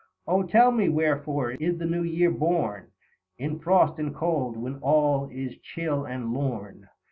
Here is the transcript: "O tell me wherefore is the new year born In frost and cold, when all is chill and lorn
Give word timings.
"O 0.35 0.41
tell 0.41 0.71
me 0.71 0.89
wherefore 0.89 1.51
is 1.51 1.77
the 1.77 1.85
new 1.85 2.01
year 2.01 2.31
born 2.31 2.87
In 3.37 3.59
frost 3.59 3.99
and 3.99 4.15
cold, 4.15 4.57
when 4.57 4.79
all 4.79 5.29
is 5.31 5.59
chill 5.59 6.05
and 6.05 6.33
lorn 6.33 6.87